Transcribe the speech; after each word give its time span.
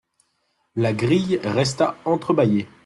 La 0.75 0.93
grille 0.93 1.39
resta 1.43 1.95
entre-bâillée. 2.05 2.67